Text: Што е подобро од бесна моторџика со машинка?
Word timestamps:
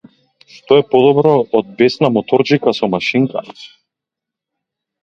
Што 0.53 0.71
е 0.81 0.85
подобро 0.93 1.33
од 1.59 1.69
бесна 1.83 2.11
моторџика 2.17 2.75
со 2.79 2.91
машинка? 2.95 3.49